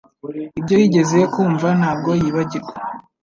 Ibyo 0.59 0.75
yigeze 0.81 1.19
kumva 1.33 1.67
ntabwo 1.79 2.09
yibagirwa 2.21 2.73